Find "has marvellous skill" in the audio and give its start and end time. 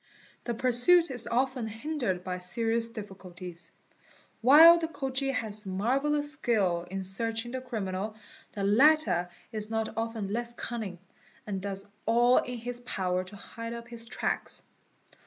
5.31-6.87